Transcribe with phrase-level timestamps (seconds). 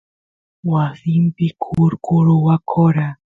[0.71, 3.05] wasampi kurku rwakora